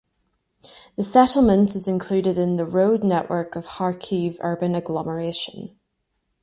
The 0.95 1.03
settlement 1.03 1.75
is 1.75 1.87
included 1.87 2.35
in 2.39 2.55
the 2.55 2.65
road 2.65 3.03
network 3.03 3.55
of 3.55 3.67
Kharkiv 3.67 4.37
urban 4.41 4.73
agglomeration. 4.73 5.79